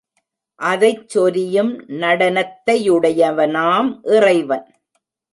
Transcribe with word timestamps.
அதைச் 0.59 1.09
சொரியும் 1.09 1.89
நடனத்தையுடையவனாம் 1.89 4.15
இறைவன். 4.15 4.65